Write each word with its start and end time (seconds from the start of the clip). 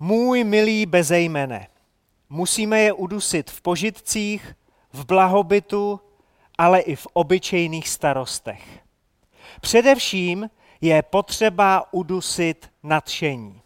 Můj 0.00 0.44
milý 0.44 0.86
bezejmene, 0.86 1.68
musíme 2.28 2.80
je 2.80 2.92
udusit 2.92 3.50
v 3.50 3.60
požitcích, 3.60 4.54
v 4.92 5.06
blahobytu, 5.06 6.00
ale 6.58 6.80
i 6.80 6.96
v 6.96 7.06
obyčejných 7.12 7.88
starostech. 7.88 8.80
Především 9.60 10.50
je 10.80 11.02
potřeba 11.02 11.92
udusit 11.92 12.70
nadšení. 12.82 13.62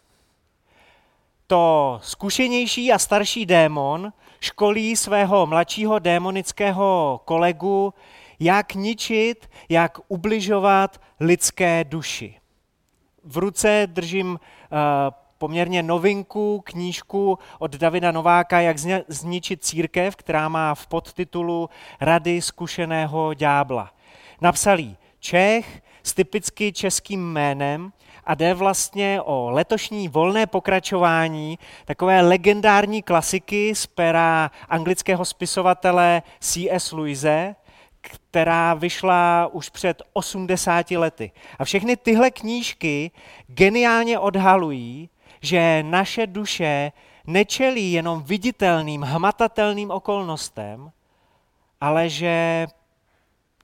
To 1.47 1.99
zkušenější 2.03 2.91
a 2.91 2.99
starší 2.99 3.45
démon 3.45 4.13
školí 4.39 4.95
svého 4.95 5.47
mladšího 5.47 5.99
démonického 5.99 7.21
kolegu, 7.25 7.93
jak 8.39 8.75
ničit, 8.75 9.49
jak 9.69 9.97
ubližovat 10.07 11.01
lidské 11.19 11.83
duši. 11.83 12.39
V 13.23 13.37
ruce 13.37 13.87
držím 13.91 14.29
uh, 14.29 14.39
poměrně 15.43 15.83
novinku, 15.83 16.61
knížku 16.65 17.39
od 17.59 17.75
Davida 17.75 18.11
Nováka, 18.11 18.59
jak 18.59 18.77
zničit 19.07 19.63
církev, 19.63 20.15
která 20.15 20.49
má 20.49 20.75
v 20.75 20.87
podtitulu 20.87 21.69
Rady 22.01 22.41
zkušeného 22.41 23.33
ďábla. 23.33 23.91
Napsal 24.41 24.79
jí 24.79 24.97
Čech 25.19 25.81
s 26.03 26.13
typicky 26.13 26.73
českým 26.73 27.31
jménem 27.31 27.91
a 28.23 28.35
jde 28.35 28.53
vlastně 28.53 29.21
o 29.21 29.49
letošní 29.51 30.07
volné 30.07 30.47
pokračování 30.47 31.59
takové 31.85 32.21
legendární 32.21 33.01
klasiky 33.01 33.75
z 33.75 33.87
pera 33.87 34.51
anglického 34.69 35.25
spisovatele 35.25 36.21
C.S. 36.39 36.91
Lewise, 36.91 37.55
která 38.01 38.73
vyšla 38.73 39.49
už 39.51 39.69
před 39.69 40.01
80 40.13 40.91
lety. 40.91 41.31
A 41.59 41.65
všechny 41.65 41.97
tyhle 41.97 42.31
knížky 42.31 43.11
geniálně 43.47 44.19
odhalují, 44.19 45.09
že 45.43 45.83
naše 45.83 46.27
duše 46.27 46.91
nečelí 47.27 47.91
jenom 47.91 48.23
viditelným, 48.23 49.03
hmatatelným 49.03 49.91
okolnostem, 49.91 50.91
ale 51.81 52.09
že 52.09 52.67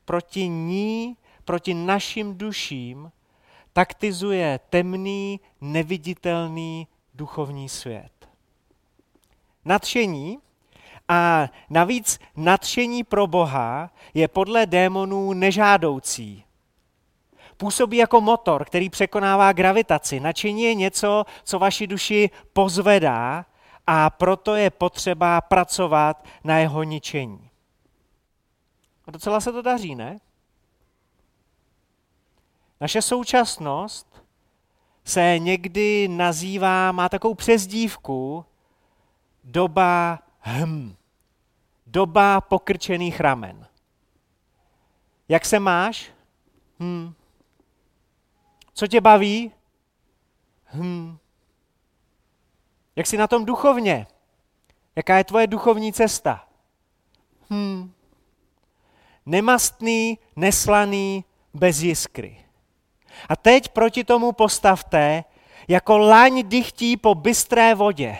proti 0.06 0.48
ní, 0.48 1.18
proti 1.45 1.73
našim 1.73 2.36
duším 2.36 3.12
taktizuje 3.73 4.59
temný, 4.70 5.40
neviditelný 5.62 6.88
duchovní 7.14 7.70
svět. 7.70 8.12
Nadšení 9.66 10.40
a 11.08 11.48
navíc 11.70 12.20
nadšení 12.36 13.03
pro 13.03 13.28
Boha 13.28 13.90
je 14.14 14.28
podle 14.28 14.66
démonů 14.66 15.34
nežádoucí. 15.34 16.44
Působí 17.60 17.98
jako 17.98 18.22
motor, 18.22 18.66
který 18.66 18.90
překonává 18.90 19.54
gravitaci. 19.54 20.20
Nadšení 20.20 20.64
je 20.64 20.76
něco, 20.76 21.26
co 21.44 21.60
vaši 21.60 21.88
duši 21.88 22.30
pozvedá 22.54 23.46
a 23.88 24.10
proto 24.10 24.56
je 24.56 24.70
potřeba 24.70 25.42
pracovat 25.42 26.26
na 26.44 26.58
jeho 26.58 26.84
ničení. 26.84 27.50
A 29.06 29.12
docela 29.12 29.42
se 29.42 29.52
to 29.52 29.62
daří, 29.62 29.96
ne? 29.96 30.20
Naše 32.82 33.02
současnost 33.02 34.24
se 35.04 35.40
někdy 35.40 36.08
nazývá, 36.08 36.92
má 36.92 37.10
takovou 37.10 37.34
přezdívku, 37.34 38.46
doba 39.44 40.20
hm, 40.42 40.96
doba 41.88 42.42
pokrčených 42.42 43.20
ramen. 43.20 43.68
Jak 45.30 45.46
se 45.46 45.60
máš? 45.60 46.12
Hm. 46.80 47.14
Co 48.80 48.88
tě 48.88 49.02
baví? 49.02 49.52
Hm. 50.73 51.17
Jak 52.95 53.08
jsi 53.08 53.17
na 53.17 53.27
tom 53.27 53.45
duchovně? 53.45 54.08
Jaká 54.95 55.17
je 55.17 55.23
tvoje 55.23 55.47
duchovní 55.47 55.94
cesta? 55.94 56.47
Hm. 57.50 57.91
Nemastný, 59.25 60.19
neslaný, 60.35 61.25
bez 61.53 61.81
jiskry. 61.81 62.45
A 63.29 63.35
teď 63.35 63.69
proti 63.69 64.03
tomu 64.03 64.31
postavte, 64.31 65.23
jako 65.68 65.97
laň 65.97 66.44
dychtí 66.50 66.97
po 66.97 67.16
bystré 67.16 67.75
vodě. 67.75 68.18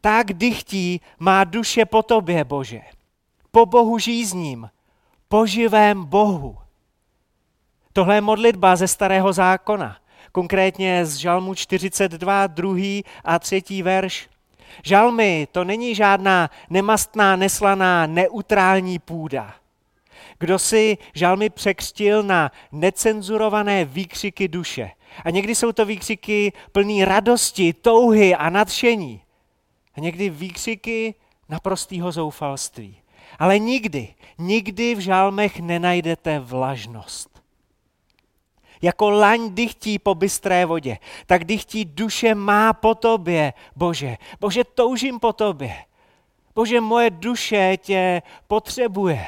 Tak 0.00 0.32
dychtí 0.32 1.00
má 1.18 1.44
duše 1.44 1.84
po 1.84 2.02
tobě, 2.02 2.44
Bože. 2.44 2.82
Po 3.50 3.66
Bohu 3.66 3.98
žízním, 3.98 4.70
po 5.28 5.46
živém 5.46 6.04
Bohu. 6.04 6.63
Tohle 7.96 8.14
je 8.14 8.20
modlitba 8.20 8.76
ze 8.76 8.88
starého 8.88 9.32
zákona, 9.32 9.96
konkrétně 10.32 11.06
z 11.06 11.16
Žalmu 11.16 11.54
42, 11.54 12.46
druhý 12.46 13.04
a 13.24 13.38
třetí 13.38 13.82
verš. 13.82 14.28
Žalmy 14.82 15.48
to 15.52 15.64
není 15.64 15.94
žádná 15.94 16.50
nemastná, 16.70 17.36
neslaná, 17.36 18.06
neutrální 18.06 18.98
půda. 18.98 19.54
Kdo 20.38 20.58
si 20.58 20.98
žalmy 21.14 21.50
překřtil 21.50 22.22
na 22.22 22.50
necenzurované 22.72 23.84
výkřiky 23.84 24.48
duše. 24.48 24.90
A 25.24 25.30
někdy 25.30 25.54
jsou 25.54 25.72
to 25.72 25.84
výkřiky 25.84 26.52
plný 26.72 27.04
radosti, 27.04 27.72
touhy 27.72 28.34
a 28.34 28.50
nadšení. 28.50 29.20
A 29.96 30.00
někdy 30.00 30.30
výkřiky 30.30 31.14
naprostého 31.48 32.12
zoufalství. 32.12 32.96
Ale 33.38 33.58
nikdy, 33.58 34.14
nikdy 34.38 34.94
v 34.94 34.98
žálmech 34.98 35.60
nenajdete 35.60 36.38
vlažnost. 36.38 37.33
Jako 38.84 39.10
laň 39.10 39.54
dychtí 39.54 39.98
po 39.98 40.14
bystré 40.14 40.66
vodě, 40.66 40.98
tak 41.26 41.44
dychtí 41.44 41.84
duše 41.84 42.34
má 42.34 42.72
po 42.72 42.94
tobě, 42.94 43.52
Bože. 43.76 44.16
Bože, 44.40 44.64
toužím 44.64 45.20
po 45.20 45.32
tobě. 45.32 45.74
Bože, 46.54 46.80
moje 46.80 47.10
duše 47.10 47.76
tě 47.76 48.22
potřebuje. 48.48 49.26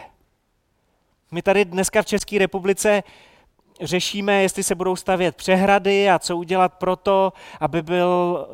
My 1.30 1.42
tady 1.42 1.64
dneska 1.64 2.02
v 2.02 2.06
České 2.06 2.38
republice 2.38 3.02
řešíme, 3.80 4.42
jestli 4.42 4.62
se 4.62 4.74
budou 4.74 4.96
stavět 4.96 5.36
přehrady 5.36 6.10
a 6.10 6.18
co 6.18 6.36
udělat 6.36 6.74
pro 6.74 6.96
to, 6.96 7.32
aby 7.60 7.82
byl 7.82 8.46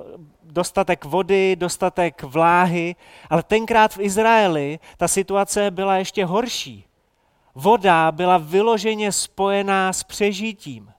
dostatek 0.43 1.05
vody, 1.05 1.57
dostatek 1.57 2.23
vláhy, 2.23 2.97
ale 3.31 3.43
tenkrát 3.43 3.95
v 3.95 4.01
Izraeli 4.01 4.79
ta 4.97 5.09
situace 5.09 5.71
byla 5.71 5.97
ještě 5.97 6.25
horší. 6.25 6.85
Voda 7.55 8.13
byla 8.13 8.39
vyloženě 8.39 9.13
spojená 9.13 9.93
s 9.93 10.03
přežitím. 10.03 10.92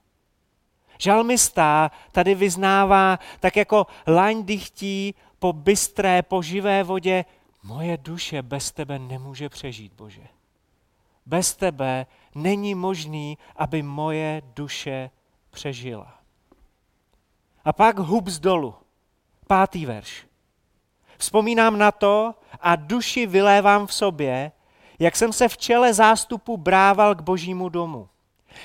Žalmista 0.97 1.91
tady 2.11 2.35
vyznává, 2.35 3.19
tak 3.39 3.55
jako 3.55 3.87
laň 4.07 4.43
dychtí 4.43 5.15
po 5.39 5.53
bystré, 5.53 6.21
po 6.21 6.41
živé 6.41 6.83
vodě, 6.83 7.25
moje 7.63 7.97
duše 7.97 8.41
bez 8.41 8.71
tebe 8.71 8.99
nemůže 8.99 9.49
přežít, 9.49 9.93
Bože. 9.93 10.27
Bez 11.25 11.55
tebe 11.55 12.05
není 12.35 12.75
možný, 12.75 13.37
aby 13.55 13.81
moje 13.81 14.41
duše 14.55 15.09
přežila. 15.49 16.19
A 17.65 17.73
pak 17.73 17.99
hub 17.99 18.27
z 18.27 18.39
dolu. 18.39 18.75
Pátý 19.47 19.85
verš. 19.85 20.27
Vzpomínám 21.17 21.77
na 21.77 21.91
to 21.91 22.35
a 22.59 22.75
duši 22.75 23.25
vylévám 23.25 23.87
v 23.87 23.93
sobě, 23.93 24.51
jak 24.99 25.15
jsem 25.15 25.33
se 25.33 25.47
v 25.47 25.57
čele 25.57 25.93
zástupu 25.93 26.57
brával 26.57 27.15
k 27.15 27.21
božímu 27.21 27.69
domu. 27.69 28.09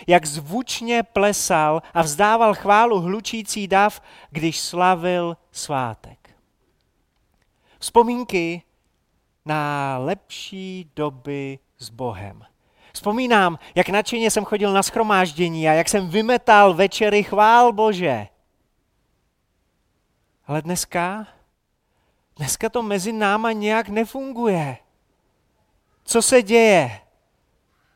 Jak 0.07 0.27
zvučně 0.27 1.03
plesal 1.03 1.83
a 1.95 2.03
vzdával 2.03 2.55
chválu 2.55 3.01
hlučící 3.01 3.69
dav, 3.69 4.03
když 4.31 4.61
slavil 4.61 5.37
svátek. 5.53 6.31
Vzpomínky 7.79 8.63
na 9.45 9.99
lepší 9.99 10.91
doby 10.97 11.59
s 11.79 11.91
Bohem. 11.91 12.45
Vzpomínám, 12.93 13.59
jak 13.75 13.89
nadšeně 13.89 14.31
jsem 14.31 14.45
chodil 14.45 14.73
na 14.73 14.83
schromáždění 14.83 15.69
a 15.69 15.73
jak 15.73 15.89
jsem 15.89 16.09
vymetal 16.09 16.75
večery 16.75 17.23
chvál 17.23 17.73
Bože. 17.73 18.27
Ale 20.47 20.63
dneska, 20.63 21.27
dneska 22.37 22.69
to 22.69 22.83
mezi 22.83 23.13
náma 23.13 23.53
nějak 23.53 23.89
nefunguje. 23.89 24.77
Co 26.05 26.23
se 26.23 26.43
děje? 26.43 27.01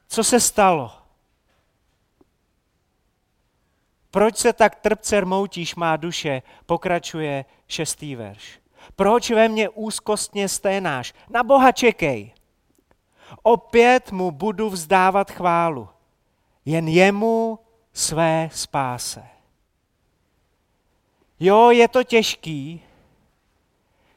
Co 0.08 0.24
se 0.24 0.40
stalo? 0.40 1.01
Proč 4.12 4.36
se 4.36 4.52
tak 4.52 4.74
trpce 4.74 5.20
rmoutíš 5.20 5.74
má 5.74 5.96
duše? 5.96 6.42
Pokračuje 6.66 7.44
šestý 7.68 8.16
verš. 8.16 8.60
Proč 8.96 9.30
ve 9.30 9.48
mně 9.48 9.68
úzkostně 9.68 10.48
sténáš? 10.48 11.14
Na 11.30 11.42
Boha 11.42 11.72
čekej. 11.72 12.32
Opět 13.42 14.12
mu 14.12 14.30
budu 14.30 14.70
vzdávat 14.70 15.30
chválu. 15.30 15.88
Jen 16.64 16.88
jemu 16.88 17.58
své 17.92 18.48
spáse. 18.52 19.22
Jo, 21.40 21.70
je 21.70 21.88
to 21.88 22.04
těžký. 22.04 22.82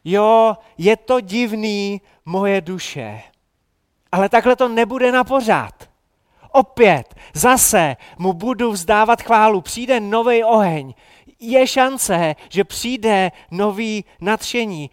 Jo, 0.04 0.58
je 0.78 0.98
to 0.98 1.20
divný, 1.20 2.02
moje 2.26 2.62
duše. 2.62 3.22
Ale 4.12 4.30
takhle 4.30 4.56
to 4.56 4.68
nebude 4.68 5.12
na 5.12 5.24
pořád. 5.24 5.90
Opět, 6.56 7.16
zase 7.34 7.98
mu 8.18 8.34
budu 8.34 8.72
vzdávat 8.72 9.22
chválu. 9.22 9.62
Přijde 9.62 10.00
nový 10.00 10.44
oheň. 10.44 10.94
Je 11.40 11.68
šance, 11.68 12.36
že 12.50 12.64
přijde 12.64 13.32
nový 13.52 14.06
nadšení. 14.22 14.90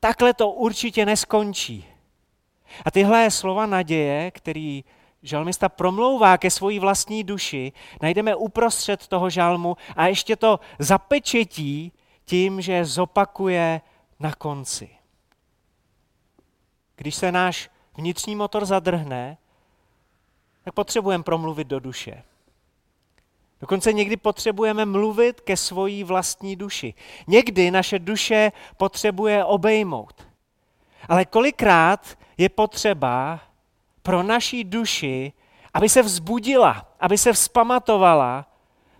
Takhle 0.00 0.34
to 0.34 0.50
určitě 0.50 1.06
neskončí. 1.06 1.84
A 2.84 2.90
tyhle 2.90 3.30
slova 3.30 3.66
naděje, 3.66 4.30
který 4.30 4.84
žalmista 5.22 5.68
promlouvá 5.68 6.38
ke 6.38 6.50
svojí 6.50 6.78
vlastní 6.78 7.24
duši, 7.24 7.72
najdeme 8.02 8.34
uprostřed 8.34 9.06
toho 9.06 9.30
žalmu 9.30 9.76
a 9.96 10.06
ještě 10.06 10.36
to 10.36 10.60
zapečetí 10.78 11.92
tím, 12.24 12.60
že 12.60 12.84
zopakuje 12.84 13.80
na 14.20 14.32
konci. 14.32 14.88
Když 16.96 17.14
se 17.14 17.32
náš 17.32 17.70
vnitřní 17.96 18.36
motor 18.36 18.64
zadrhne, 18.64 19.36
tak 20.64 20.74
potřebujeme 20.74 21.24
promluvit 21.24 21.66
do 21.66 21.80
duše. 21.80 22.22
Dokonce 23.60 23.92
někdy 23.92 24.16
potřebujeme 24.16 24.84
mluvit 24.84 25.40
ke 25.40 25.56
svojí 25.56 26.04
vlastní 26.04 26.56
duši. 26.56 26.94
Někdy 27.26 27.70
naše 27.70 27.98
duše 27.98 28.52
potřebuje 28.76 29.44
obejmout. 29.44 30.26
Ale 31.08 31.24
kolikrát 31.24 32.18
je 32.38 32.48
potřeba 32.48 33.40
pro 34.02 34.22
naší 34.22 34.64
duši, 34.64 35.32
aby 35.74 35.88
se 35.88 36.02
vzbudila, 36.02 36.88
aby 37.00 37.18
se 37.18 37.32
vzpamatovala, 37.32 38.46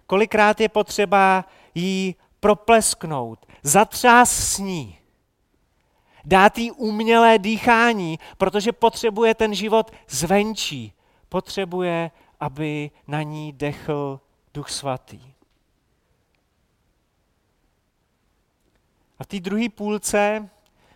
kolikrát 0.06 0.61
je 0.61 0.69
potřeba 0.69 1.44
jí 1.75 2.16
proplesknout, 2.40 3.46
zatřás 3.62 4.31
s 4.31 4.58
ní, 4.58 4.99
dát 6.25 6.58
jí 6.58 6.70
umělé 6.70 7.38
dýchání, 7.38 8.19
protože 8.38 8.72
potřebuje 8.72 9.34
ten 9.34 9.55
život 9.55 9.90
zvenčí, 10.08 10.93
potřebuje, 11.35 12.11
aby 12.41 12.91
na 13.07 13.23
ní 13.23 13.53
dechl 13.53 14.21
Duch 14.55 14.71
Svatý. 14.71 15.21
A 19.19 19.25
v 19.25 19.27
té 19.27 19.41
druhé 19.41 19.69
půlce 19.69 20.49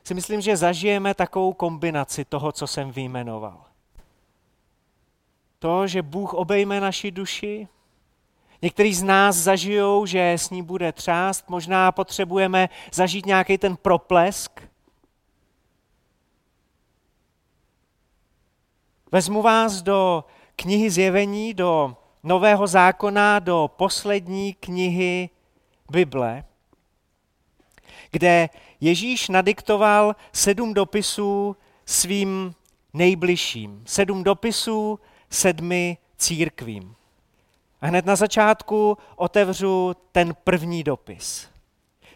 si 0.05 0.15
myslím, 0.15 0.41
že 0.41 0.57
zažijeme 0.57 1.15
takovou 1.15 1.53
kombinaci 1.53 2.25
toho, 2.25 2.53
co 2.53 2.67
jsem 2.67 2.91
vyjmenoval. 2.91 3.65
To, 5.59 5.87
že 5.87 6.03
Bůh 6.03 6.35
obejme 6.35 6.81
naši 6.81 7.11
duši, 7.11 7.69
Někteří 8.63 8.95
z 8.95 9.03
nás 9.03 9.37
zažijou, 9.37 10.07
že 10.07 10.33
s 10.33 10.51
ní 10.51 10.63
bude 10.63 10.93
třást, 10.93 11.49
možná 11.49 11.93
potřebujeme 11.93 12.69
zažít 12.93 13.27
nějaký 13.27 13.59
ten 13.59 13.77
proplesk. 13.77 14.63
Vezmu 19.13 19.43
vás 19.43 19.83
do 19.83 20.25
knihy 20.57 20.91
Zjevení, 20.91 21.55
do 21.55 21.97
Nového 22.23 22.67
zákona, 22.67 23.39
do 23.39 23.71
poslední 23.77 24.55
knihy 24.55 25.31
Bible, 25.91 26.45
kde 28.11 28.49
Ježíš 28.81 29.29
nadiktoval 29.29 30.17
sedm 30.33 30.75
dopisů 30.75 31.57
svým 31.87 32.55
nejbližším. 32.93 33.83
Sedm 33.87 34.25
dopisů 34.25 35.01
sedmi 35.31 35.99
církvím. 36.17 36.95
A 37.81 37.87
hned 37.87 38.07
na 38.07 38.17
začátku 38.17 38.99
otevřu 39.17 39.97
ten 40.13 40.35
první 40.45 40.85
dopis. 40.85 41.49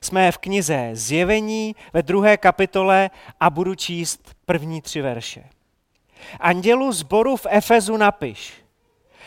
Jsme 0.01 0.33
v 0.33 0.39
knize 0.39 0.91
Zjevení 0.93 1.77
ve 1.93 2.03
druhé 2.03 2.37
kapitole 2.37 3.11
a 3.41 3.51
budu 3.51 3.75
číst 3.75 4.35
první 4.47 4.83
tři 4.83 5.01
verše. 5.03 5.45
Andělu 6.41 6.93
zboru 6.93 7.37
v 7.37 7.47
Efezu 7.51 7.97
napiš. 7.97 8.53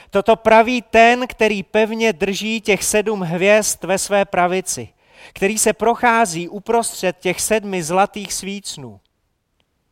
Toto 0.09 0.35
praví 0.35 0.81
ten, 0.81 1.27
který 1.27 1.63
pevně 1.63 2.13
drží 2.13 2.61
těch 2.61 2.83
sedm 2.83 3.21
hvězd 3.21 3.83
ve 3.83 3.97
své 3.97 4.25
pravici, 4.25 4.89
který 5.33 5.57
se 5.57 5.73
prochází 5.73 6.49
uprostřed 6.49 7.17
těch 7.19 7.41
sedmi 7.41 7.83
zlatých 7.83 8.33
svícnů. 8.33 8.99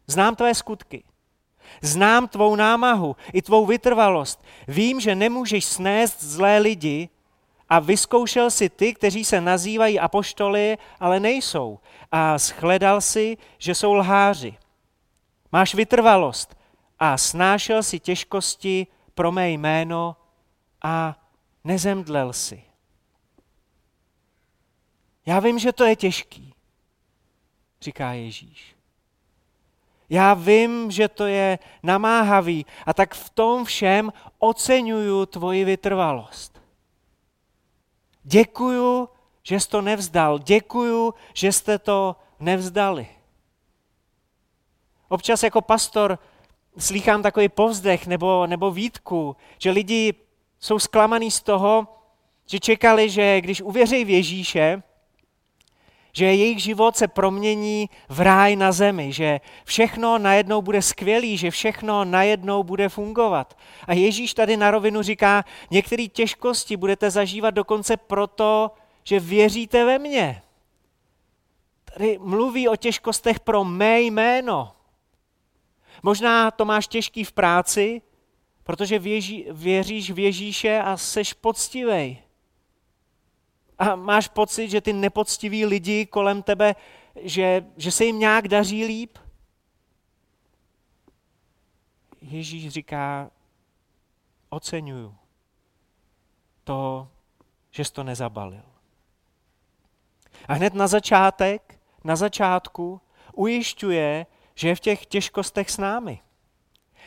Znám 0.07 0.35
tvé 0.35 0.55
skutky. 0.55 1.03
Znám 1.81 2.27
tvou 2.27 2.55
námahu 2.55 3.15
i 3.33 3.41
tvou 3.41 3.65
vytrvalost. 3.65 4.43
Vím, 4.67 4.99
že 4.99 5.15
nemůžeš 5.15 5.65
snést 5.65 6.23
zlé 6.23 6.57
lidi 6.57 7.09
a 7.69 7.79
vyzkoušel 7.79 8.51
si 8.51 8.69
ty, 8.69 8.93
kteří 8.93 9.25
se 9.25 9.41
nazývají 9.41 9.99
apoštoly, 9.99 10.77
ale 10.99 11.19
nejsou. 11.19 11.79
A 12.11 12.37
shledal 12.37 13.01
si, 13.01 13.37
že 13.57 13.75
jsou 13.75 13.93
lháři. 13.93 14.57
Máš 15.51 15.75
vytrvalost 15.75 16.55
a 16.99 17.17
snášel 17.17 17.83
si 17.83 17.99
těžkosti 17.99 18.87
pro 19.13 19.31
mé 19.31 19.51
jméno 19.51 20.15
a 20.83 21.19
nezemdlel 21.63 22.33
si. 22.33 22.63
Já 25.25 25.39
vím, 25.39 25.59
že 25.59 25.71
to 25.71 25.83
je 25.83 25.95
těžký, 25.95 26.53
říká 27.81 28.13
Ježíš. 28.13 28.75
Já 30.09 30.33
vím, 30.33 30.91
že 30.91 31.07
to 31.07 31.25
je 31.25 31.59
namáhavý 31.83 32.65
a 32.85 32.93
tak 32.93 33.15
v 33.15 33.29
tom 33.29 33.65
všem 33.65 34.13
oceňuju 34.39 35.25
tvoji 35.25 35.65
vytrvalost. 35.65 36.61
Děkuju, 38.23 39.09
že 39.43 39.59
jsi 39.59 39.69
to 39.69 39.81
nevzdal. 39.81 40.39
Děkuju, 40.39 41.13
že 41.33 41.51
jste 41.51 41.79
to 41.79 42.15
nevzdali. 42.39 43.07
Občas 45.07 45.43
jako 45.43 45.61
pastor 45.61 46.19
slýchám 46.77 47.23
takový 47.23 47.49
povzdech 47.49 48.07
nebo, 48.07 48.47
nebo 48.47 48.71
výtku, 48.71 49.35
že 49.57 49.71
lidi 49.71 50.13
jsou 50.59 50.79
zklamaný 50.79 51.31
z 51.31 51.41
toho, 51.41 51.87
že 52.45 52.59
čekali, 52.59 53.09
že 53.09 53.41
když 53.41 53.61
uvěří 53.61 54.05
v 54.05 54.09
Ježíše, 54.09 54.83
že 56.15 56.25
jejich 56.25 56.59
život 56.63 56.97
se 56.97 57.07
promění 57.07 57.89
v 58.09 58.19
ráj 58.21 58.55
na 58.55 58.71
zemi, 58.71 59.13
že 59.13 59.39
všechno 59.65 60.17
najednou 60.17 60.61
bude 60.61 60.81
skvělý, 60.81 61.37
že 61.37 61.51
všechno 61.51 62.05
najednou 62.05 62.63
bude 62.63 62.89
fungovat. 62.89 63.57
A 63.87 63.93
Ježíš 63.93 64.33
tady 64.33 64.57
na 64.57 64.71
rovinu 64.71 65.01
říká, 65.01 65.45
některé 65.71 66.07
těžkosti 66.07 66.77
budete 66.77 67.11
zažívat 67.11 67.51
dokonce 67.51 67.97
proto, 67.97 68.71
že 69.03 69.19
věříte 69.19 69.85
ve 69.85 69.99
mně. 69.99 70.41
Tady 71.93 72.19
mluví 72.21 72.67
o 72.67 72.75
těžkostech 72.75 73.39
pro 73.39 73.63
mé 73.63 74.01
jméno. 74.01 74.71
Možná 76.03 76.51
to 76.51 76.65
máš 76.65 76.87
těžký 76.87 77.23
v 77.23 77.31
práci, 77.31 78.01
protože 78.63 78.99
věří, 78.99 79.45
věříš 79.51 80.11
v 80.11 80.19
Ježíše 80.19 80.79
a 80.79 80.97
seš 80.97 81.33
poctivej. 81.33 82.23
A 83.79 83.95
máš 83.95 84.27
pocit, 84.27 84.69
že 84.69 84.81
ty 84.81 84.93
nepoctiví 84.93 85.65
lidi 85.65 86.05
kolem 86.05 86.43
tebe, 86.43 86.75
že, 87.15 87.65
že 87.77 87.91
se 87.91 88.05
jim 88.05 88.19
nějak 88.19 88.47
daří 88.47 88.85
líp? 88.85 89.17
Ježíš 92.21 92.69
říká, 92.69 93.31
oceňuju 94.49 95.15
to, 96.63 97.07
že 97.71 97.85
jsi 97.85 97.93
to 97.93 98.03
nezabalil. 98.03 98.63
A 100.47 100.53
hned 100.53 100.73
na 100.73 100.87
začátek, 100.87 101.79
na 102.03 102.15
začátku 102.15 103.01
ujišťuje, 103.33 104.25
že 104.55 104.67
je 104.67 104.75
v 104.75 104.79
těch 104.79 105.05
těžkostech 105.05 105.69
s 105.69 105.77
námi. 105.77 106.19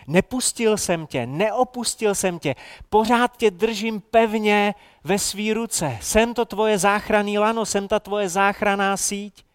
Nepustil 0.07 0.77
jsem 0.77 1.07
tě, 1.07 1.27
neopustil 1.27 2.15
jsem 2.15 2.39
tě, 2.39 2.55
pořád 2.91 3.37
tě 3.37 3.51
držím 3.51 4.01
pevně 4.01 4.75
ve 5.05 5.19
svý 5.19 5.53
ruce. 5.53 5.99
Jsem 6.01 6.35
to 6.35 6.45
tvoje 6.45 6.79
záchranný 6.79 7.39
lano, 7.39 7.67
jsem 7.67 7.89
ta 7.89 8.01
tvoje 8.01 8.29
záchraná 8.29 8.97
síť. 8.97 9.47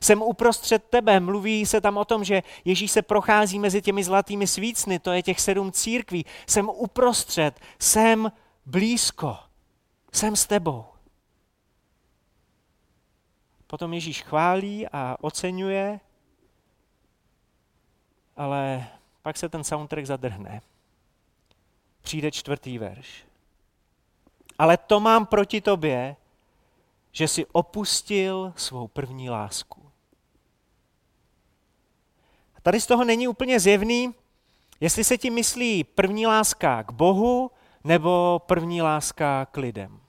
Jsem 0.00 0.22
uprostřed 0.22 0.84
tebe, 0.84 1.20
mluví 1.20 1.66
se 1.66 1.80
tam 1.80 1.96
o 1.96 2.04
tom, 2.04 2.24
že 2.24 2.42
Ježíš 2.64 2.90
se 2.90 3.02
prochází 3.02 3.58
mezi 3.58 3.82
těmi 3.82 4.04
zlatými 4.04 4.46
svícny, 4.46 4.98
to 4.98 5.12
je 5.12 5.22
těch 5.22 5.40
sedm 5.40 5.72
církví. 5.72 6.24
Jsem 6.46 6.68
uprostřed, 6.68 7.60
jsem 7.78 8.32
blízko, 8.66 9.36
jsem 10.12 10.36
s 10.36 10.46
tebou. 10.46 10.84
Potom 13.66 13.94
Ježíš 13.94 14.22
chválí 14.22 14.88
a 14.88 15.16
oceňuje, 15.20 16.00
ale 18.36 18.88
pak 19.22 19.36
se 19.36 19.48
ten 19.48 19.64
soundtrack 19.64 20.06
zadrhne. 20.06 20.60
Přijde 22.02 22.30
čtvrtý 22.30 22.78
verš. 22.78 23.24
Ale 24.58 24.76
to 24.76 25.00
mám 25.00 25.26
proti 25.26 25.60
tobě, 25.60 26.16
že 27.12 27.28
si 27.28 27.46
opustil 27.46 28.52
svou 28.56 28.88
první 28.88 29.30
lásku. 29.30 29.82
A 32.56 32.60
tady 32.60 32.80
z 32.80 32.86
toho 32.86 33.04
není 33.04 33.28
úplně 33.28 33.60
zjevný, 33.60 34.14
jestli 34.80 35.04
se 35.04 35.18
ti 35.18 35.30
myslí 35.30 35.84
první 35.84 36.26
láska 36.26 36.82
k 36.82 36.92
Bohu 36.92 37.50
nebo 37.84 38.42
první 38.46 38.82
láska 38.82 39.46
k 39.46 39.56
lidem. 39.56 40.00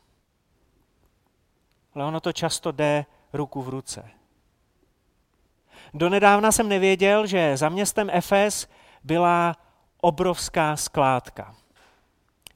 Ale 1.95 2.05
ono 2.05 2.19
to 2.19 2.33
často 2.33 2.71
jde 2.71 3.05
ruku 3.33 3.61
v 3.61 3.69
ruce. 3.69 4.16
Donedávna 5.97 6.51
jsem 6.51 6.69
nevěděl, 6.69 7.27
že 7.27 7.57
za 7.57 7.69
městem 7.69 8.09
Efes 8.13 8.67
byla 9.03 9.55
obrovská 10.01 10.75
skládka. 10.75 11.55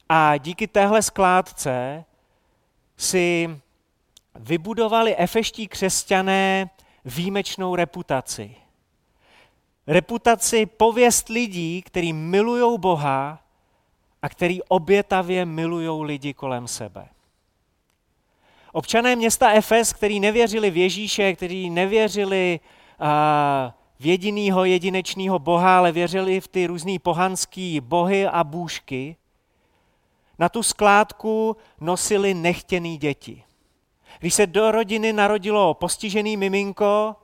A 0.09 0.37
díky 0.37 0.67
téhle 0.67 1.01
skládce 1.01 2.05
si 2.97 3.49
vybudovali 4.35 5.15
efeští 5.17 5.67
křesťané 5.67 6.69
výjimečnou 7.05 7.75
reputaci. 7.75 8.55
Reputaci 9.87 10.65
pověst 10.65 11.29
lidí, 11.29 11.81
kteří 11.81 12.13
milují 12.13 12.79
Boha 12.79 13.43
a 14.21 14.29
který 14.29 14.63
obětavě 14.63 15.45
milují 15.45 16.05
lidi 16.05 16.33
kolem 16.33 16.67
sebe. 16.67 17.07
Občané 18.71 19.15
města 19.15 19.51
Efes, 19.51 19.93
kteří 19.93 20.19
nevěřili 20.19 20.71
v 20.71 20.77
Ježíše, 20.77 21.35
kteří 21.35 21.69
nevěřili 21.69 22.59
v 23.99 24.05
jedinýho 24.05 24.65
jedinečného 24.65 25.39
boha, 25.39 25.77
ale 25.77 25.91
věřili 25.91 26.41
v 26.41 26.47
ty 26.47 26.67
různý 26.67 26.99
pohanský 26.99 27.81
bohy 27.81 28.27
a 28.27 28.43
bůžky, 28.43 29.15
na 30.39 30.49
tu 30.49 30.63
skládku 30.63 31.57
nosili 31.81 32.33
nechtěný 32.33 32.97
děti. 32.97 33.43
Když 34.19 34.33
se 34.33 34.47
do 34.47 34.71
rodiny 34.71 35.13
narodilo 35.13 35.73
postižený 35.73 36.37
miminko, 36.37 37.15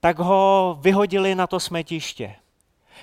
tak 0.00 0.18
ho 0.18 0.78
vyhodili 0.80 1.34
na 1.34 1.46
to 1.46 1.60
smetiště. 1.60 2.34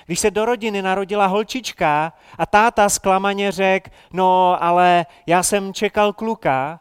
Když 0.06 0.20
se 0.20 0.30
do 0.30 0.44
rodiny 0.44 0.82
narodila 0.82 1.26
holčička 1.26 2.12
a 2.38 2.46
táta 2.46 2.88
zklamaně 2.88 3.52
řekl, 3.52 3.90
no 4.12 4.62
ale 4.62 5.06
já 5.26 5.42
jsem 5.42 5.74
čekal 5.74 6.12
kluka, 6.12 6.80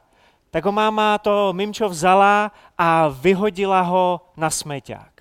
tak 0.51 0.65
ho 0.65 0.71
máma 0.71 1.17
to 1.17 1.53
mimčo 1.53 1.89
vzala 1.89 2.51
a 2.77 3.07
vyhodila 3.07 3.81
ho 3.81 4.21
na 4.38 4.50
smeťák. 4.50 5.18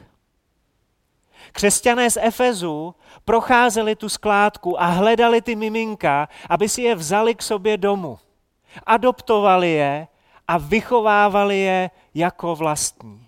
Křesťané 1.52 2.10
z 2.10 2.18
Efezu 2.20 2.94
procházeli 3.24 3.96
tu 3.96 4.08
skládku 4.08 4.82
a 4.82 4.86
hledali 4.86 5.42
ty 5.42 5.56
miminka, 5.56 6.28
aby 6.48 6.68
si 6.68 6.82
je 6.82 6.94
vzali 6.94 7.34
k 7.34 7.42
sobě 7.42 7.76
domů. 7.76 8.18
Adoptovali 8.86 9.70
je 9.70 10.06
a 10.48 10.58
vychovávali 10.58 11.58
je 11.58 11.90
jako 12.14 12.54
vlastní. 12.54 13.26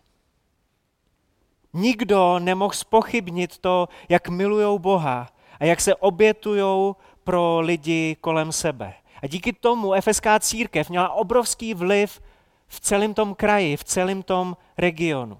Nikdo 1.72 2.38
nemohl 2.38 2.72
spochybnit 2.72 3.58
to, 3.58 3.88
jak 4.08 4.28
milují 4.28 4.78
Boha 4.78 5.28
a 5.60 5.64
jak 5.64 5.80
se 5.80 5.94
obětují 5.94 6.94
pro 7.24 7.60
lidi 7.60 8.16
kolem 8.20 8.52
sebe. 8.52 8.94
A 9.22 9.26
díky 9.26 9.52
tomu 9.52 9.94
efeská 9.94 10.40
církev 10.40 10.90
měla 10.90 11.08
obrovský 11.08 11.74
vliv 11.74 12.20
v 12.68 12.80
celém 12.80 13.14
tom 13.14 13.34
kraji, 13.34 13.76
v 13.76 13.84
celém 13.84 14.22
tom 14.22 14.56
regionu. 14.78 15.38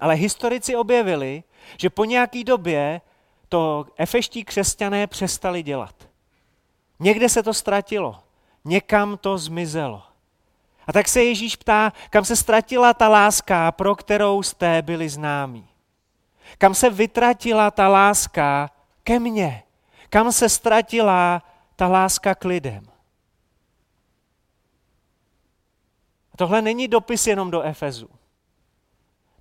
Ale 0.00 0.14
historici 0.14 0.76
objevili, 0.76 1.42
že 1.78 1.90
po 1.90 2.04
nějaké 2.04 2.44
době 2.44 3.00
to 3.48 3.86
efeští 3.96 4.44
křesťané 4.44 5.06
přestali 5.06 5.62
dělat. 5.62 6.08
Někde 6.98 7.28
se 7.28 7.42
to 7.42 7.54
ztratilo, 7.54 8.22
někam 8.64 9.18
to 9.18 9.38
zmizelo. 9.38 10.02
A 10.86 10.92
tak 10.92 11.08
se 11.08 11.24
Ježíš 11.24 11.56
ptá, 11.56 11.92
kam 12.10 12.24
se 12.24 12.36
ztratila 12.36 12.94
ta 12.94 13.08
láska, 13.08 13.72
pro 13.72 13.96
kterou 13.96 14.42
jste 14.42 14.82
byli 14.82 15.08
známí. 15.08 15.68
Kam 16.58 16.74
se 16.74 16.90
vytratila 16.90 17.70
ta 17.70 17.88
láska 17.88 18.70
ke 19.02 19.18
mně. 19.18 19.62
Kam 20.08 20.32
se 20.32 20.48
ztratila 20.48 21.42
ta 21.76 21.88
láska 21.88 22.34
k 22.34 22.44
lidem. 22.44 22.86
A 26.32 26.36
tohle 26.36 26.62
není 26.62 26.88
dopis 26.88 27.26
jenom 27.26 27.50
do 27.50 27.62
Efezu. 27.62 28.08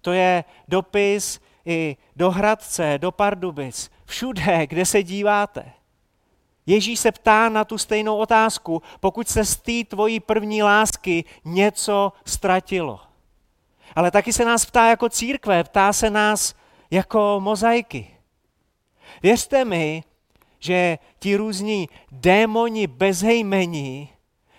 To 0.01 0.11
je 0.11 0.43
dopis 0.67 1.39
i 1.65 1.97
do 2.15 2.31
Hradce, 2.31 2.97
do 2.97 3.11
Pardubic, 3.11 3.91
všude, 4.05 4.67
kde 4.67 4.85
se 4.85 5.03
díváte. 5.03 5.71
Ježíš 6.65 6.99
se 6.99 7.11
ptá 7.11 7.49
na 7.49 7.65
tu 7.65 7.77
stejnou 7.77 8.17
otázku, 8.17 8.81
pokud 8.99 9.27
se 9.27 9.45
z 9.45 9.57
té 9.57 9.83
tvojí 9.87 10.19
první 10.19 10.63
lásky 10.63 11.25
něco 11.45 12.13
ztratilo. 12.25 12.99
Ale 13.95 14.11
taky 14.11 14.33
se 14.33 14.45
nás 14.45 14.65
ptá 14.65 14.89
jako 14.89 15.09
církve, 15.09 15.63
ptá 15.63 15.93
se 15.93 16.09
nás 16.09 16.55
jako 16.91 17.39
mozaiky. 17.39 18.17
Věřte 19.23 19.65
mi, 19.65 20.03
že 20.59 20.97
ti 21.19 21.35
různí 21.35 21.89
démoni 22.11 22.87
bezhejmení 22.87 24.09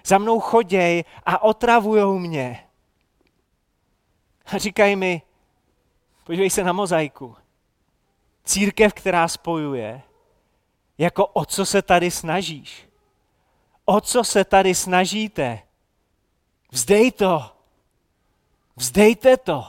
za 0.04 0.18
mnou 0.18 0.40
choděj 0.40 1.04
a 1.26 1.42
otravujou 1.42 2.18
mě. 2.18 2.64
A 4.46 4.58
říkají 4.58 4.96
mi, 4.96 5.22
podívej 6.32 6.50
se 6.50 6.64
na 6.64 6.72
mozaiku. 6.72 7.36
Církev, 8.44 8.94
která 8.94 9.28
spojuje, 9.28 10.02
jako 10.98 11.26
o 11.26 11.44
co 11.44 11.66
se 11.66 11.82
tady 11.82 12.10
snažíš? 12.10 12.88
O 13.84 14.00
co 14.00 14.24
se 14.24 14.44
tady 14.44 14.74
snažíte? 14.74 15.62
Vzdej 16.70 17.12
to. 17.12 17.56
Vzdejte 18.76 19.36
to. 19.36 19.66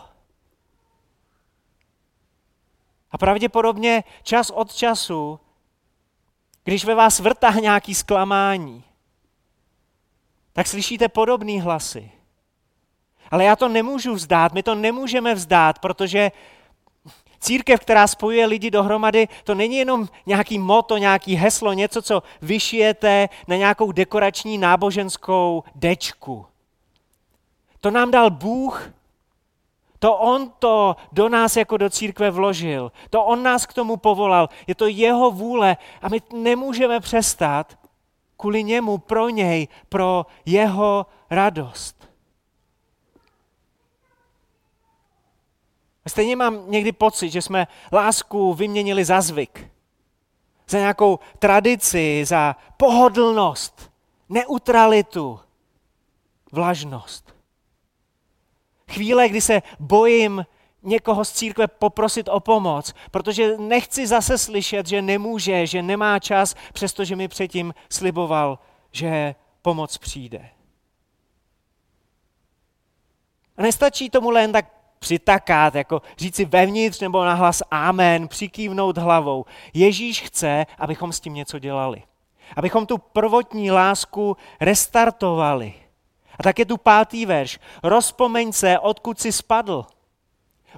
A 3.11 3.17
pravděpodobně 3.17 4.03
čas 4.23 4.49
od 4.49 4.75
času, 4.75 5.39
když 6.63 6.85
ve 6.85 6.95
vás 6.95 7.19
vrtá 7.19 7.51
nějaký 7.51 7.95
zklamání, 7.95 8.83
tak 10.53 10.67
slyšíte 10.67 11.09
podobné 11.09 11.61
hlasy. 11.61 12.22
Ale 13.33 13.43
já 13.43 13.55
to 13.55 13.69
nemůžu 13.69 14.13
vzdát, 14.13 14.53
my 14.53 14.63
to 14.63 14.75
nemůžeme 14.75 15.35
vzdát, 15.35 15.79
protože 15.79 16.31
Církev, 17.39 17.79
která 17.79 18.07
spojuje 18.07 18.45
lidi 18.45 18.71
dohromady, 18.71 19.27
to 19.43 19.55
není 19.55 19.75
jenom 19.75 20.07
nějaký 20.25 20.59
moto, 20.59 20.97
nějaký 20.97 21.35
heslo, 21.35 21.73
něco, 21.73 22.01
co 22.01 22.23
vyšijete 22.41 23.29
na 23.47 23.55
nějakou 23.55 23.91
dekorační 23.91 24.57
náboženskou 24.57 25.63
dečku. 25.75 26.45
To 27.79 27.91
nám 27.91 28.11
dal 28.11 28.29
Bůh, 28.29 28.91
to 29.99 30.17
On 30.17 30.51
to 30.59 30.95
do 31.11 31.29
nás 31.29 31.57
jako 31.57 31.77
do 31.77 31.89
církve 31.89 32.31
vložil, 32.31 32.91
to 33.09 33.23
On 33.23 33.43
nás 33.43 33.65
k 33.65 33.73
tomu 33.73 33.97
povolal, 33.97 34.49
je 34.67 34.75
to 34.75 34.87
Jeho 34.87 35.31
vůle 35.31 35.77
a 36.01 36.09
my 36.09 36.21
nemůžeme 36.33 36.99
přestat 36.99 37.77
kvůli 38.37 38.63
němu, 38.63 38.97
pro 38.97 39.29
něj, 39.29 39.67
pro 39.89 40.25
jeho 40.45 41.05
radost. 41.29 42.02
Stejně 46.07 46.35
mám 46.35 46.71
někdy 46.71 46.91
pocit, 46.91 47.29
že 47.29 47.41
jsme 47.41 47.67
lásku 47.91 48.53
vyměnili 48.53 49.05
za 49.05 49.21
zvyk. 49.21 49.71
Za 50.67 50.77
nějakou 50.77 51.19
tradici, 51.39 52.25
za 52.25 52.55
pohodlnost, 52.77 53.91
neutralitu, 54.29 55.39
vlažnost. 56.51 57.35
Chvíle, 58.91 59.29
kdy 59.29 59.41
se 59.41 59.61
bojím 59.79 60.45
někoho 60.83 61.25
z 61.25 61.31
církve 61.31 61.67
poprosit 61.67 62.27
o 62.27 62.39
pomoc, 62.39 62.93
protože 63.11 63.57
nechci 63.57 64.07
zase 64.07 64.37
slyšet, 64.37 64.87
že 64.87 65.01
nemůže, 65.01 65.67
že 65.67 65.81
nemá 65.81 66.19
čas, 66.19 66.55
přestože 66.73 67.15
mi 67.15 67.27
předtím 67.27 67.73
sliboval, 67.89 68.59
že 68.91 69.35
pomoc 69.61 69.97
přijde. 69.97 70.49
A 73.57 73.61
nestačí 73.61 74.09
tomu 74.09 74.31
jen 74.37 74.51
tak 74.51 74.82
přitakat, 75.03 75.75
jako 75.75 76.01
říct 76.17 76.35
si 76.35 76.45
vevnitř 76.45 76.99
nebo 76.99 77.25
nahlas 77.25 77.63
amen, 77.71 78.27
přikývnout 78.27 78.97
hlavou. 78.97 79.45
Ježíš 79.73 80.21
chce, 80.21 80.65
abychom 80.79 81.11
s 81.13 81.19
tím 81.19 81.33
něco 81.33 81.59
dělali. 81.59 82.03
Abychom 82.55 82.85
tu 82.85 82.97
prvotní 82.97 83.71
lásku 83.71 84.37
restartovali. 84.61 85.73
A 86.39 86.43
tak 86.43 86.59
je 86.59 86.65
tu 86.65 86.77
pátý 86.77 87.25
verš. 87.25 87.59
Rozpomeň 87.83 88.51
se, 88.51 88.79
odkud 88.79 89.19
jsi 89.19 89.31
spadl. 89.31 89.85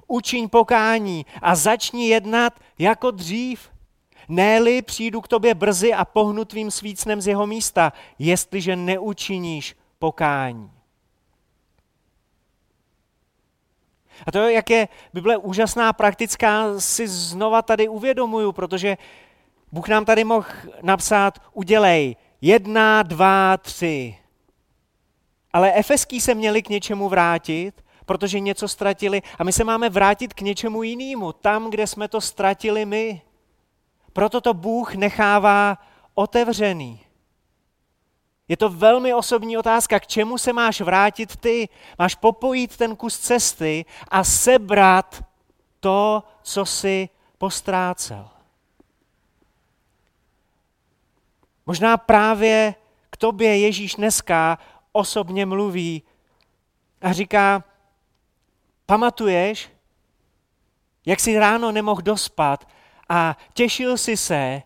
Učiň 0.08 0.50
pokání 0.50 1.25
a 1.41 1.55
začni 1.55 2.08
jednat 2.08 2.53
jako 2.79 3.12
dřív. 3.12 3.70
Néli 4.27 4.82
přijdu 4.82 5.22
k 5.22 5.27
tobě 5.27 5.53
brzy 5.53 5.94
a 5.94 6.05
pohnu 6.05 6.46
tvým 6.46 6.72
svícnem 6.72 7.22
z 7.22 7.27
jeho 7.27 7.48
místa, 7.48 7.94
jestliže 8.20 8.75
neučiníš 8.75 9.75
pokání. 10.00 10.72
A 14.27 14.31
to, 14.31 14.39
jak 14.39 14.69
je 14.69 14.88
Bible 15.13 15.38
úžasná, 15.38 15.93
praktická, 15.93 16.79
si 16.79 17.07
znova 17.07 17.62
tady 17.62 17.88
uvědomuju, 17.88 18.51
protože 18.51 18.98
Bůh 19.72 19.88
nám 19.88 20.05
tady 20.05 20.24
mohl 20.24 20.48
napsat, 20.81 21.39
udělej 21.53 22.15
jedna, 22.41 23.03
dva, 23.03 23.57
tři. 23.57 24.17
Ale 25.53 25.74
efeský 25.74 26.22
se 26.22 26.36
měli 26.36 26.62
k 26.62 26.69
něčemu 26.69 27.10
vrátit, 27.10 27.86
protože 28.05 28.39
něco 28.39 28.67
ztratili 28.67 29.22
a 29.39 29.43
my 29.43 29.53
se 29.53 29.63
máme 29.63 29.89
vrátit 29.89 30.34
k 30.34 30.41
něčemu 30.41 30.84
jinému, 30.84 31.34
tam, 31.34 31.69
kde 31.69 31.88
jsme 31.88 32.07
to 32.07 32.22
ztratili 32.22 32.86
my. 32.86 33.22
Proto 34.13 34.41
to 34.41 34.53
Bůh 34.53 34.95
nechává 34.95 35.77
otevřený. 36.13 37.05
Je 38.48 38.58
to 38.58 38.70
velmi 38.70 39.14
osobní 39.14 39.58
otázka, 39.58 40.00
k 40.00 40.08
čemu 40.08 40.38
se 40.38 40.54
máš 40.54 40.82
vrátit 40.82 41.36
ty. 41.36 41.70
Máš 42.00 42.16
popojit 42.16 42.78
ten 42.78 42.96
kus 42.96 43.20
cesty 43.20 43.86
a 44.08 44.24
sebrat 44.24 45.24
to, 45.80 46.24
co 46.44 46.66
jsi 46.66 47.10
postrácel. 47.38 48.30
Možná 51.66 51.98
právě 51.98 52.75
k 53.10 53.18
tobě 53.18 53.60
Ježíš 53.60 53.96
dneska 53.96 54.58
osobně 54.92 55.46
mluví 55.46 56.04
A 57.02 57.12
říká, 57.12 57.64
pamatuješ, 58.86 59.70
jak 61.06 61.20
jsi 61.20 61.40
ráno 61.40 61.72
nemohl 61.72 62.02
dospat 62.02 62.68
a 63.10 63.38
těšil 63.54 63.98
si 63.98 64.18
se, 64.18 64.62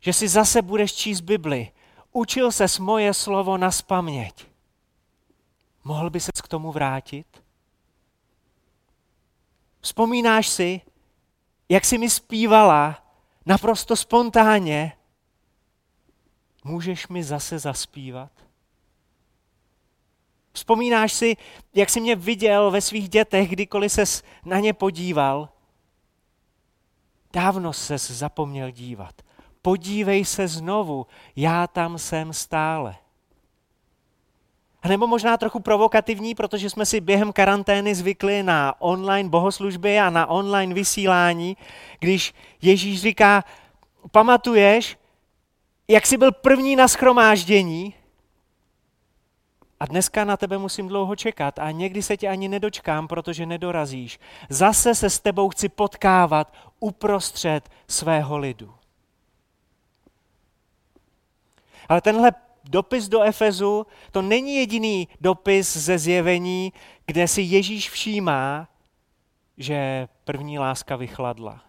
že 0.00 0.12
si 0.12 0.28
zase 0.28 0.62
budeš 0.62 0.92
číst 0.92 1.20
Bibli. 1.20 1.72
Učil 2.12 2.52
ses 2.52 2.78
moje 2.78 3.14
slovo 3.14 3.56
na 3.56 3.70
spaměť. 3.70 4.46
Mohl 5.84 6.10
by 6.10 6.20
ses 6.20 6.40
k 6.42 6.48
tomu 6.48 6.72
vrátit? 6.72 7.42
Vzpomínáš 9.80 10.48
si, 10.48 10.80
jak 11.68 11.84
jsi 11.84 11.98
mi 11.98 12.10
zpívala 12.10 13.06
naprosto 13.46 13.96
spontánně? 13.96 14.92
Můžeš 16.64 17.08
mi 17.08 17.24
zase 17.24 17.58
zaspívat? 17.58 18.32
Vzpomínáš 20.52 21.12
si, 21.12 21.36
jak 21.74 21.90
jsi 21.90 22.00
mě 22.00 22.16
viděl 22.16 22.70
ve 22.70 22.80
svých 22.80 23.08
dětech, 23.08 23.50
kdykoliv 23.50 23.92
ses 23.92 24.22
na 24.44 24.60
ně 24.60 24.72
podíval? 24.72 25.48
Dávno 27.32 27.72
ses 27.72 28.10
zapomněl 28.10 28.70
dívat. 28.70 29.22
Podívej 29.62 30.24
se 30.24 30.48
znovu, 30.48 31.06
já 31.36 31.66
tam 31.66 31.98
jsem 31.98 32.32
stále. 32.32 32.96
A 34.82 34.88
nebo 34.88 35.06
možná 35.06 35.36
trochu 35.36 35.60
provokativní, 35.60 36.34
protože 36.34 36.70
jsme 36.70 36.86
si 36.86 37.00
během 37.00 37.32
karantény 37.32 37.94
zvykli 37.94 38.42
na 38.42 38.74
online 38.78 39.28
bohoslužby 39.28 39.98
a 40.00 40.10
na 40.10 40.26
online 40.26 40.74
vysílání, 40.74 41.56
když 41.98 42.34
Ježíš 42.62 43.00
říká, 43.00 43.44
pamatuješ, 44.10 44.98
jak 45.88 46.06
jsi 46.06 46.16
byl 46.16 46.32
první 46.32 46.76
na 46.76 46.88
schromáždění 46.88 47.94
a 49.80 49.86
dneska 49.86 50.24
na 50.24 50.36
tebe 50.36 50.58
musím 50.58 50.88
dlouho 50.88 51.16
čekat 51.16 51.58
a 51.58 51.70
někdy 51.70 52.02
se 52.02 52.16
tě 52.16 52.28
ani 52.28 52.48
nedočkám, 52.48 53.08
protože 53.08 53.46
nedorazíš. 53.46 54.20
Zase 54.48 54.94
se 54.94 55.10
s 55.10 55.20
tebou 55.20 55.48
chci 55.48 55.68
potkávat 55.68 56.54
uprostřed 56.80 57.68
svého 57.88 58.38
lidu. 58.38 58.74
Ale 61.88 62.00
tenhle 62.00 62.32
dopis 62.64 63.08
do 63.08 63.22
Efezu, 63.22 63.86
to 64.10 64.22
není 64.22 64.54
jediný 64.54 65.08
dopis 65.20 65.76
ze 65.76 65.98
zjevení, 65.98 66.72
kde 67.06 67.28
si 67.28 67.42
Ježíš 67.42 67.90
všímá, 67.90 68.68
že 69.56 70.08
první 70.24 70.58
láska 70.58 70.96
vychladla. 70.96 71.64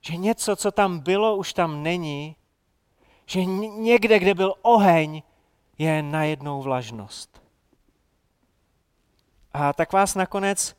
Že 0.00 0.16
něco, 0.16 0.56
co 0.56 0.70
tam 0.70 0.98
bylo, 0.98 1.36
už 1.36 1.52
tam 1.52 1.82
není. 1.82 2.36
Že 3.26 3.44
někde, 3.44 4.18
kde 4.18 4.34
byl 4.34 4.54
oheň, 4.62 5.22
je 5.78 6.02
najednou 6.02 6.62
vlažnost. 6.62 7.42
A 9.52 9.72
tak 9.72 9.92
vás 9.92 10.14
nakonec 10.14 10.76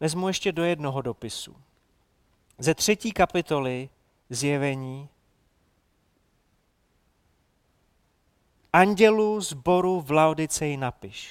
vezmu 0.00 0.28
ještě 0.28 0.52
do 0.52 0.64
jednoho 0.64 1.02
dopisu. 1.02 1.56
Ze 2.58 2.74
třetí 2.74 3.12
kapitoly 3.12 3.88
zjevení 4.30 5.08
Andělu 8.72 9.40
zboru 9.40 10.00
v 10.00 10.10
Laodiceji 10.10 10.76
napiš. 10.76 11.30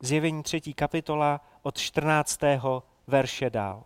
Zjevení 0.00 0.42
třetí 0.42 0.74
kapitola 0.74 1.40
od 1.62 1.78
14. 1.78 2.40
verše 3.06 3.50
dál. 3.50 3.84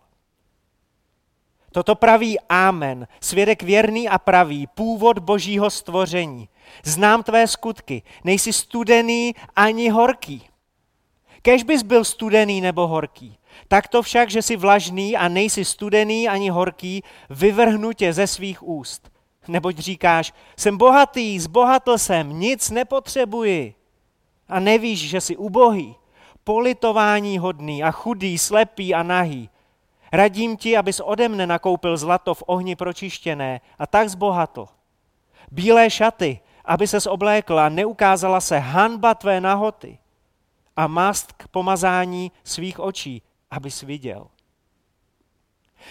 Toto 1.71 1.95
praví 1.95 2.39
Amen, 2.49 3.07
svědek 3.21 3.63
věrný 3.63 4.09
a 4.09 4.17
pravý, 4.17 4.67
původ 4.67 5.19
božího 5.19 5.69
stvoření. 5.69 6.49
Znám 6.83 7.23
tvé 7.23 7.47
skutky, 7.47 8.03
nejsi 8.23 8.53
studený 8.53 9.35
ani 9.55 9.89
horký. 9.89 10.49
Kež 11.41 11.63
bys 11.63 11.83
byl 11.83 12.03
studený 12.03 12.61
nebo 12.61 12.87
horký. 12.87 13.37
Tak 13.67 13.87
to 13.87 14.01
však, 14.01 14.29
že 14.29 14.41
jsi 14.41 14.55
vlažný 14.55 15.17
a 15.17 15.27
nejsi 15.27 15.65
studený 15.65 16.27
ani 16.27 16.49
horký, 16.49 17.03
vyvrhnu 17.29 17.93
tě 17.93 18.13
ze 18.13 18.27
svých 18.27 18.63
úst. 18.63 19.11
Neboť 19.49 19.77
říkáš, 19.77 20.33
jsem 20.57 20.77
bohatý, 20.77 21.39
zbohatl 21.39 21.97
jsem, 21.97 22.39
nic 22.39 22.69
nepotřebuji. 22.69 23.75
A 24.49 24.59
nevíš, 24.59 25.09
že 25.09 25.21
jsi 25.21 25.37
ubohý, 25.37 25.95
politování 26.43 27.37
hodný 27.37 27.83
a 27.83 27.91
chudý, 27.91 28.37
slepý 28.37 28.93
a 28.93 29.03
nahý. 29.03 29.49
Radím 30.13 30.57
ti, 30.57 30.77
abys 30.77 30.99
ode 30.99 31.29
mne 31.29 31.47
nakoupil 31.47 31.97
zlato 31.97 32.33
v 32.33 32.43
ohni 32.47 32.75
pročištěné 32.75 33.61
a 33.79 33.87
tak 33.87 34.09
zbohatl. 34.09 34.65
Bílé 35.51 35.89
šaty, 35.89 36.39
aby 36.65 36.87
ses 36.87 37.07
oblékla, 37.07 37.69
neukázala 37.69 38.41
se 38.41 38.57
hanba 38.57 39.15
tvé 39.15 39.41
nahoty 39.41 39.97
a 40.75 40.87
mast 40.87 41.31
k 41.31 41.47
pomazání 41.47 42.31
svých 42.43 42.79
očí, 42.79 43.21
abys 43.51 43.81
viděl. 43.81 44.27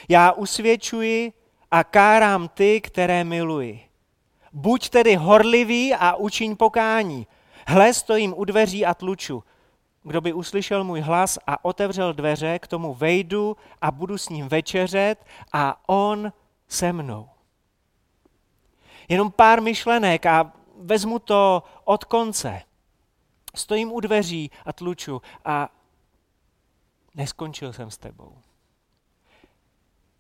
Já 0.09 0.33
usvědčuji 0.33 1.33
a 1.71 1.85
kárám 1.85 2.49
ty, 2.49 2.81
které 2.81 3.25
miluji. 3.25 3.81
Buď 4.53 4.89
tedy 4.89 5.15
horlivý 5.17 5.95
a 5.95 6.15
učiň 6.15 6.57
pokání. 6.57 7.27
Hle, 7.67 7.95
stojím 7.95 8.35
u 8.37 8.45
dveří 8.45 8.87
a 8.87 8.95
tluču. 8.95 9.45
Kdo 10.03 10.21
by 10.21 10.33
uslyšel 10.33 10.85
můj 10.85 11.01
hlas 11.01 11.39
a 11.47 11.65
otevřel 11.65 12.13
dveře, 12.13 12.59
k 12.59 12.67
tomu 12.67 12.95
vejdu 12.95 13.57
a 13.81 13.91
budu 13.91 14.19
s 14.19 14.29
ním 14.29 14.49
večeřet 14.49 15.25
a 15.53 15.89
on 15.89 16.33
se 16.69 16.93
mnou. 16.93 17.29
Jenom 19.09 19.31
pár 19.31 19.63
myšlenek 19.63 20.27
a 20.27 20.53
vezmu 20.79 21.19
to 21.19 21.63
od 21.85 22.05
konce. 22.05 22.63
Stojím 23.55 23.93
u 23.93 24.01
dveří 24.01 24.51
a 24.65 24.73
tluču 24.73 25.23
a 25.45 25.69
neskončil 27.15 27.73
jsem 27.73 27.91
s 27.91 27.99
tebou. 27.99 28.33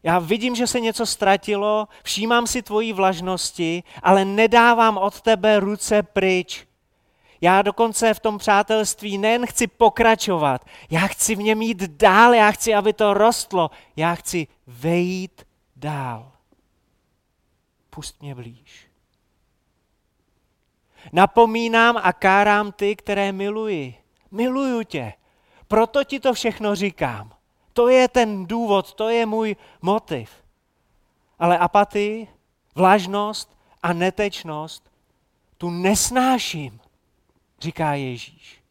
Já 0.03 0.19
vidím, 0.19 0.55
že 0.55 0.67
se 0.67 0.81
něco 0.81 1.07
ztratilo, 1.07 1.89
všímám 2.05 2.47
si 2.47 2.63
tvojí 2.63 2.93
vlažnosti, 2.93 3.83
ale 4.03 4.25
nedávám 4.25 4.99
od 4.99 5.21
tebe 5.21 5.61
ruce 5.61 6.03
pryč. 6.03 6.67
Já 7.41 7.63
dokonce 7.63 8.15
v 8.15 8.21
tom 8.21 8.39
přátelství 8.39 9.19
nejen 9.19 9.47
chci 9.47 9.67
pokračovat, 9.67 10.65
já 10.91 11.07
chci 11.07 11.35
v 11.35 11.39
něm 11.39 11.63
jít 11.63 11.83
dál, 11.83 12.35
já 12.35 12.51
chci, 12.51 12.75
aby 12.75 12.93
to 12.93 13.15
rostlo, 13.15 13.71
já 13.97 14.15
chci 14.15 14.47
vejít 14.67 15.47
dál. 15.77 16.33
Pust 17.91 18.23
mě 18.23 18.35
blíž. 18.35 18.89
Napomínám 21.13 21.97
a 22.03 22.13
kárám 22.13 22.73
ty, 22.73 22.97
které 22.97 23.33
miluji. 23.33 23.95
Miluju 24.31 24.83
tě. 24.83 25.13
Proto 25.69 26.05
ti 26.05 26.21
to 26.21 26.35
všechno 26.35 26.75
říkám. 26.75 27.38
To 27.79 27.89
je 27.89 28.09
ten 28.09 28.47
důvod, 28.47 28.95
to 28.95 29.09
je 29.09 29.27
můj 29.27 29.57
motiv. 29.83 30.31
Ale 31.39 31.59
apatii, 31.59 32.29
vlažnost 32.75 33.59
a 33.83 33.93
netečnost 33.93 34.91
tu 35.59 35.71
nesnáším, 35.71 36.81
říká 37.61 37.95
Ježíš. 37.95 38.63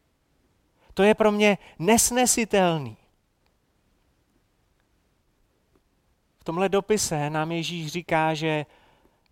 To 0.94 1.02
je 1.02 1.14
pro 1.14 1.32
mě 1.32 1.58
nesnesitelný. 1.78 2.96
V 6.40 6.44
tomhle 6.44 6.68
dopise 6.68 7.30
nám 7.30 7.52
Ježíš 7.52 7.92
říká, 7.92 8.34
že 8.34 8.66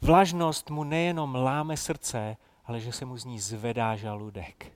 vlažnost 0.00 0.70
mu 0.70 0.84
nejenom 0.84 1.34
láme 1.34 1.76
srdce, 1.76 2.36
ale 2.64 2.80
že 2.80 2.92
se 2.92 3.04
mu 3.04 3.16
z 3.16 3.24
ní 3.24 3.40
zvedá 3.40 3.96
žaludek. 3.96 4.72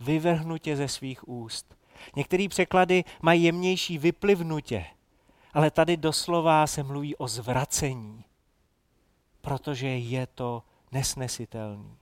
Vyvrhnutě 0.00 0.76
ze 0.76 0.88
svých 0.88 1.28
úst. 1.28 1.78
Některé 2.16 2.48
překlady 2.48 3.04
mají 3.22 3.44
jemnější 3.44 3.98
vyplivnutě, 3.98 4.84
ale 5.54 5.70
tady 5.70 5.96
doslova 5.96 6.66
se 6.66 6.82
mluví 6.82 7.16
o 7.16 7.28
zvracení, 7.28 8.24
protože 9.40 9.88
je 9.88 10.26
to 10.26 10.62
nesnesitelný. 10.92 11.96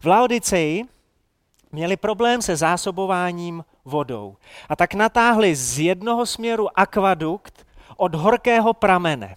V 0.00 0.06
Laodiceji 0.06 0.84
měli 1.72 1.96
problém 1.96 2.42
se 2.42 2.56
zásobováním 2.56 3.64
vodou 3.84 4.36
a 4.68 4.76
tak 4.76 4.94
natáhli 4.94 5.56
z 5.56 5.78
jednoho 5.78 6.26
směru 6.26 6.78
akvadukt 6.78 7.66
od 7.96 8.14
horkého 8.14 8.74
pramene. 8.74 9.36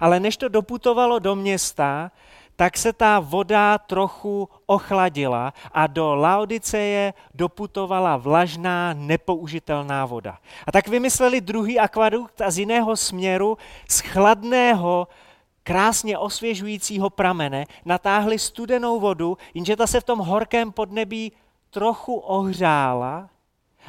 Ale 0.00 0.20
než 0.20 0.36
to 0.36 0.48
doputovalo 0.48 1.18
do 1.18 1.36
města, 1.36 2.10
tak 2.56 2.78
se 2.78 2.92
ta 2.92 3.20
voda 3.20 3.78
trochu 3.78 4.48
ochladila 4.66 5.54
a 5.72 5.86
do 5.86 6.14
Laodiceje 6.14 7.14
doputovala 7.34 8.16
vlažná, 8.16 8.92
nepoužitelná 8.92 10.06
voda. 10.06 10.38
A 10.66 10.72
tak 10.72 10.88
vymysleli 10.88 11.40
druhý 11.40 11.78
akvadukt 11.78 12.40
a 12.40 12.50
z 12.50 12.58
jiného 12.58 12.96
směru, 12.96 13.58
z 13.88 14.00
chladného, 14.00 15.08
krásně 15.62 16.18
osvěžujícího 16.18 17.10
pramene, 17.10 17.66
natáhli 17.84 18.38
studenou 18.38 19.00
vodu, 19.00 19.38
jenže 19.54 19.76
ta 19.76 19.86
se 19.86 20.00
v 20.00 20.04
tom 20.04 20.18
horkém 20.18 20.72
podnebí 20.72 21.32
trochu 21.70 22.14
ohřála 22.14 23.28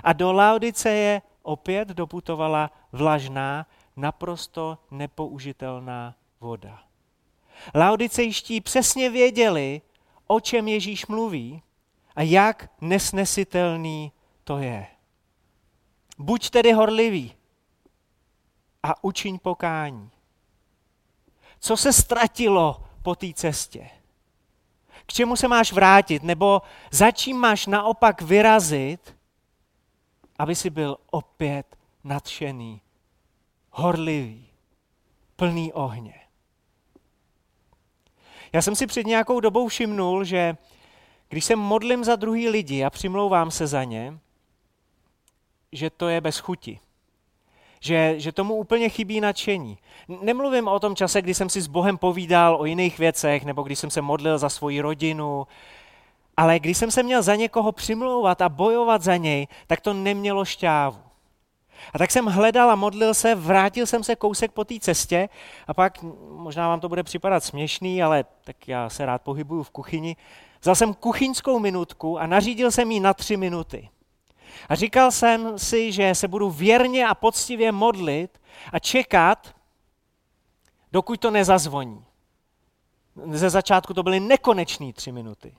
a 0.04 0.14
do 0.14 0.34
Laodiceje 0.34 1.22
opět 1.44 1.88
doputovala 1.88 2.72
vlažná, 2.92 3.66
naprosto 3.96 4.78
nepoužitelná 4.92 6.16
voda. 6.40 6.85
Laodicejští 7.76 8.62
přesně 8.62 9.10
věděli, 9.10 9.82
o 10.28 10.40
čem 10.40 10.68
Ježíš 10.68 11.08
mluví 11.08 11.62
a 12.16 12.22
jak 12.22 12.72
nesnesitelný 12.82 14.12
to 14.44 14.58
je. 14.58 14.88
Buď 16.18 16.50
tedy 16.50 16.72
horlivý 16.72 17.36
a 18.84 19.04
učiň 19.04 19.40
pokání. 19.40 20.12
Co 21.60 21.78
se 21.78 21.94
ztratilo 21.94 22.84
po 23.04 23.16
té 23.16 23.34
cestě? 23.34 23.90
K 25.06 25.14
čemu 25.14 25.36
se 25.36 25.48
máš 25.48 25.72
vrátit? 25.72 26.24
Nebo 26.24 26.62
za 26.92 27.12
čím 27.12 27.38
máš 27.38 27.66
naopak 27.66 28.22
vyrazit, 28.22 29.18
aby 30.40 30.56
si 30.56 30.70
byl 30.70 30.98
opět 31.12 31.78
nadšený, 32.04 32.82
horlivý, 33.72 34.50
plný 35.36 35.74
ohně? 35.74 36.25
Já 38.56 38.62
jsem 38.62 38.76
si 38.76 38.88
před 38.88 39.06
nějakou 39.06 39.40
dobou 39.40 39.68
všimnul, 39.68 40.24
že 40.24 40.58
když 41.30 41.46
se 41.46 41.56
modlím 41.56 42.04
za 42.04 42.16
druhý 42.16 42.50
lidi 42.50 42.84
a 42.84 42.90
přimlouvám 42.90 43.52
se 43.52 43.68
za 43.68 43.84
ně, 43.84 44.20
že 45.72 45.90
to 45.90 46.08
je 46.08 46.22
bez 46.22 46.40
chuti. 46.40 46.80
Že, 47.80 48.14
že 48.18 48.32
tomu 48.32 48.56
úplně 48.56 48.90
chybí 48.90 49.22
nadšení. 49.22 49.78
Nemluvím 50.22 50.68
o 50.68 50.80
tom 50.80 50.96
čase, 50.96 51.22
kdy 51.22 51.34
jsem 51.34 51.50
si 51.50 51.62
s 51.62 51.68
Bohem 51.68 51.98
povídal 51.98 52.56
o 52.56 52.66
jiných 52.66 53.00
věcech, 53.00 53.46
nebo 53.46 53.64
když 53.64 53.80
jsem 53.80 53.90
se 53.90 54.02
modlil 54.02 54.38
za 54.38 54.50
svoji 54.50 54.82
rodinu, 54.82 55.48
ale 56.38 56.60
když 56.60 56.78
jsem 56.78 56.92
se 56.92 57.04
měl 57.04 57.22
za 57.22 57.36
někoho 57.36 57.72
přimlouvat 57.72 58.42
a 58.42 58.50
bojovat 58.50 59.02
za 59.02 59.18
něj, 59.18 59.48
tak 59.68 59.82
to 59.82 59.94
nemělo 59.94 60.46
šťávu. 60.46 61.05
A 61.94 61.98
tak 61.98 62.12
jsem 62.12 62.26
hledal 62.26 62.72
a 62.72 62.76
modlil 62.76 63.14
se, 63.14 63.36
vrátil 63.36 63.86
jsem 63.86 64.04
se 64.04 64.16
kousek 64.16 64.52
po 64.52 64.66
té 64.66 64.80
cestě 64.80 65.30
a 65.68 65.74
pak, 65.74 66.04
možná 66.30 66.68
vám 66.68 66.80
to 66.80 66.90
bude 66.90 67.04
připadat 67.04 67.44
směšný, 67.44 68.04
ale 68.04 68.26
tak 68.44 68.68
já 68.68 68.90
se 68.90 69.06
rád 69.06 69.22
pohybuju 69.22 69.64
v 69.64 69.70
kuchyni, 69.70 70.16
vzal 70.62 70.76
jsem 70.76 70.94
kuchyňskou 70.94 71.60
minutku 71.60 72.20
a 72.20 72.28
nařídil 72.28 72.72
jsem 72.72 72.92
ji 72.92 73.00
na 73.00 73.14
tři 73.14 73.38
minuty. 73.38 73.90
A 74.70 74.76
říkal 74.76 75.12
jsem 75.12 75.60
si, 75.60 75.92
že 75.92 76.16
se 76.16 76.28
budu 76.28 76.50
věrně 76.50 77.08
a 77.08 77.16
poctivě 77.16 77.72
modlit 77.72 78.42
a 78.72 78.80
čekat, 78.80 79.56
dokud 80.92 81.20
to 81.20 81.32
nezazvoní. 81.32 82.06
Ze 83.32 83.50
začátku 83.50 83.94
to 83.94 84.04
byly 84.04 84.20
nekonečné 84.20 84.94
tři 84.94 85.12
minuty. 85.12 85.58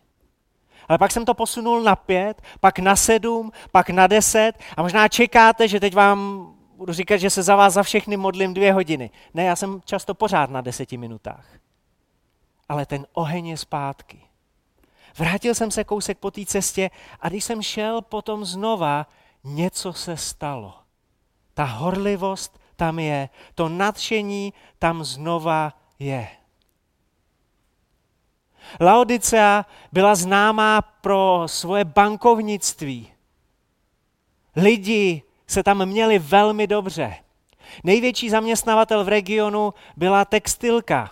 Ale 0.88 0.98
pak 0.98 1.12
jsem 1.12 1.24
to 1.24 1.34
posunul 1.34 1.82
na 1.82 1.96
pět, 1.96 2.42
pak 2.60 2.78
na 2.78 2.96
sedm, 2.96 3.52
pak 3.72 3.90
na 3.90 4.06
deset 4.06 4.52
a 4.76 4.82
možná 4.82 5.08
čekáte, 5.08 5.68
že 5.68 5.80
teď 5.80 5.94
vám 5.94 6.48
budu 6.76 6.92
říkat, 6.92 7.16
že 7.16 7.30
se 7.30 7.42
za 7.42 7.56
vás 7.56 7.74
za 7.74 7.82
všechny 7.82 8.16
modlím 8.16 8.54
dvě 8.54 8.72
hodiny. 8.72 9.10
Ne, 9.34 9.44
já 9.44 9.56
jsem 9.56 9.80
často 9.84 10.14
pořád 10.14 10.50
na 10.50 10.60
deseti 10.60 10.96
minutách. 10.96 11.46
Ale 12.68 12.86
ten 12.86 13.06
oheň 13.12 13.46
je 13.46 13.56
zpátky. 13.56 14.20
Vrátil 15.18 15.54
jsem 15.54 15.70
se 15.70 15.84
kousek 15.84 16.18
po 16.18 16.30
té 16.30 16.44
cestě 16.44 16.90
a 17.20 17.28
když 17.28 17.44
jsem 17.44 17.62
šel 17.62 18.02
potom 18.02 18.44
znova, 18.44 19.06
něco 19.44 19.92
se 19.92 20.16
stalo. 20.16 20.74
Ta 21.54 21.64
horlivost 21.64 22.60
tam 22.76 22.98
je, 22.98 23.28
to 23.54 23.68
nadšení 23.68 24.52
tam 24.78 25.04
znova 25.04 25.72
je. 25.98 26.28
Laodicea 28.80 29.66
byla 29.92 30.14
známá 30.14 30.82
pro 30.82 31.42
svoje 31.46 31.84
bankovnictví. 31.84 33.12
Lidi 34.56 35.22
se 35.46 35.62
tam 35.62 35.86
měli 35.86 36.18
velmi 36.18 36.66
dobře. 36.66 37.14
Největší 37.84 38.30
zaměstnavatel 38.30 39.04
v 39.04 39.08
regionu 39.08 39.74
byla 39.96 40.24
textilka. 40.24 41.10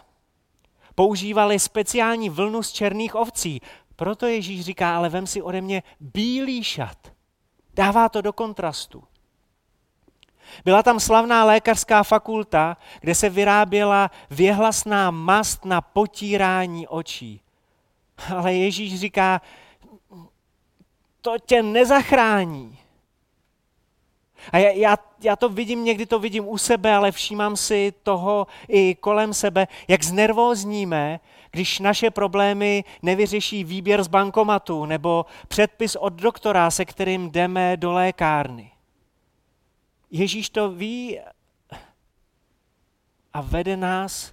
Používali 0.95 1.59
speciální 1.59 2.31
vlnu 2.31 2.62
z 2.62 2.73
černých 2.73 3.14
ovcí. 3.14 3.61
Proto 3.97 4.27
Ježíš 4.27 4.64
říká, 4.64 4.97
ale 4.97 5.09
vem 5.09 5.27
si 5.27 5.43
ode 5.43 5.61
mě 5.61 5.83
bílý 6.01 6.64
šat. 6.64 6.99
Dává 7.75 8.09
to 8.09 8.21
do 8.21 8.33
kontrastu. 8.33 9.05
Byla 10.64 10.83
tam 10.83 11.01
slavná 11.01 11.45
lékařská 11.45 12.03
fakulta, 12.03 12.77
kde 13.01 13.14
se 13.14 13.29
vyráběla 13.29 14.11
věhlasná 14.31 15.11
mast 15.11 15.64
na 15.64 15.81
potírání 15.81 16.88
očí. 16.88 17.40
Ale 18.37 18.55
Ježíš 18.55 19.00
říká, 19.00 19.40
to 21.20 21.38
tě 21.46 21.62
nezachrání. 21.62 22.79
A 24.53 24.59
já, 24.59 24.70
já, 24.70 24.96
já 25.20 25.37
to 25.37 25.48
vidím, 25.48 25.85
někdy 25.85 26.07
to 26.07 26.18
vidím 26.18 26.48
u 26.48 26.59
sebe, 26.59 26.94
ale 26.94 27.12
všímám 27.12 27.57
si 27.57 27.92
toho 28.03 28.46
i 28.68 28.94
kolem 28.94 29.35
sebe, 29.35 29.68
jak 29.88 30.03
znervózníme, 30.03 31.20
když 31.50 31.79
naše 31.79 32.11
problémy 32.11 32.85
nevyřeší 33.03 33.64
výběr 33.64 34.03
z 34.03 34.09
bankomatu 34.09 34.85
nebo 34.85 35.27
předpis 35.48 35.96
od 35.96 36.12
doktora, 36.12 36.70
se 36.70 36.85
kterým 36.85 37.31
jdeme 37.31 37.77
do 37.77 37.92
lékárny. 37.92 38.70
Ježíš 40.11 40.50
to 40.50 40.70
ví 40.70 41.20
a 43.33 43.40
vede 43.40 43.77
nás 43.77 44.33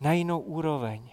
na 0.00 0.12
jinou 0.12 0.40
úroveň. 0.40 1.10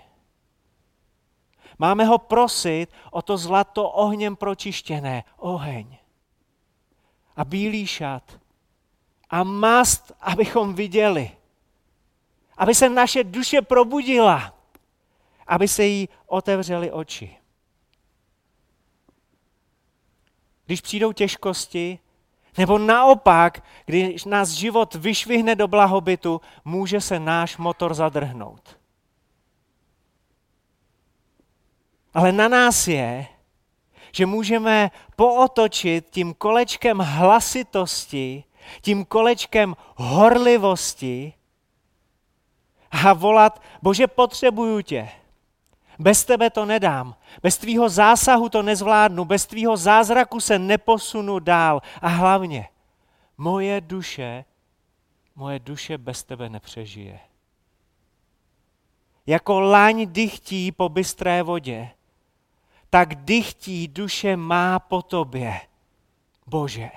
Máme 1.79 2.05
ho 2.05 2.17
prosit 2.17 2.89
o 3.11 3.21
to 3.21 3.37
zlato 3.37 3.89
ohněm 3.89 4.35
pročištěné, 4.35 5.23
oheň. 5.37 5.97
A 7.35 7.45
bílý 7.45 7.87
šat. 7.87 8.39
A 9.29 9.43
mast, 9.43 10.11
abychom 10.21 10.73
viděli. 10.73 11.31
Aby 12.57 12.75
se 12.75 12.89
naše 12.89 13.23
duše 13.23 13.61
probudila. 13.61 14.53
Aby 15.47 15.67
se 15.67 15.85
jí 15.85 16.09
otevřely 16.25 16.91
oči. 16.91 17.37
Když 20.65 20.81
přijdou 20.81 21.11
těžkosti, 21.11 21.99
nebo 22.57 22.77
naopak, 22.77 23.63
když 23.85 24.25
nás 24.25 24.49
život 24.49 24.95
vyšvihne 24.95 25.55
do 25.55 25.67
blahobytu, 25.67 26.41
může 26.65 27.01
se 27.01 27.19
náš 27.19 27.57
motor 27.57 27.93
zadrhnout. 27.93 28.78
Ale 32.13 32.31
na 32.31 32.47
nás 32.47 32.87
je, 32.87 33.27
že 34.11 34.25
můžeme 34.25 34.91
pootočit 35.15 36.09
tím 36.09 36.33
kolečkem 36.33 36.97
hlasitosti, 36.97 38.43
tím 38.81 39.05
kolečkem 39.05 39.75
horlivosti 39.95 41.33
a 42.91 43.13
volat, 43.13 43.61
bože, 43.81 44.07
potřebuju 44.07 44.81
tě. 44.81 45.09
Bez 45.99 46.25
tebe 46.25 46.49
to 46.49 46.65
nedám. 46.65 47.15
Bez 47.43 47.57
tvýho 47.57 47.89
zásahu 47.89 48.49
to 48.49 48.63
nezvládnu. 48.63 49.25
Bez 49.25 49.45
tvýho 49.45 49.77
zázraku 49.77 50.39
se 50.39 50.59
neposunu 50.59 51.39
dál. 51.39 51.81
A 52.01 52.07
hlavně, 52.07 52.67
moje 53.37 53.81
duše, 53.81 54.45
moje 55.35 55.59
duše 55.59 55.97
bez 55.97 56.23
tebe 56.23 56.49
nepřežije. 56.49 57.19
Jako 59.27 59.59
laň 59.59 60.07
dychtí 60.11 60.71
po 60.71 60.89
bystré 60.89 61.43
vodě, 61.43 61.89
tak 62.89 63.15
dychtí 63.15 63.87
duše 63.87 64.37
má 64.37 64.79
po 64.79 65.01
tobě, 65.01 65.61
Bože. 66.47 66.89